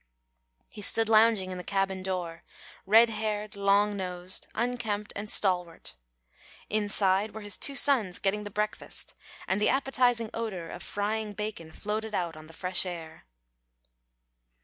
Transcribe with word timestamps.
He 0.67 0.81
stood 0.81 1.09
lounging 1.09 1.51
in 1.51 1.59
the 1.59 1.63
cabin 1.63 2.01
door 2.01 2.41
red 2.87 3.11
haired, 3.11 3.55
long 3.55 3.95
nosed, 3.95 4.47
unkempt, 4.55 5.13
and 5.15 5.29
stalwart. 5.29 5.95
Inside 6.71 7.35
were 7.35 7.41
his 7.41 7.55
two 7.55 7.75
sons 7.75 8.17
getting 8.17 8.43
the 8.43 8.49
breakfast, 8.49 9.13
and 9.47 9.61
the 9.61 9.69
appetising 9.69 10.31
odour 10.33 10.69
of 10.69 10.81
frying 10.81 11.33
bacon 11.33 11.71
floated 11.71 12.15
out 12.15 12.35
on 12.35 12.47
the 12.47 12.53
fresh 12.53 12.83
air. 12.83 13.25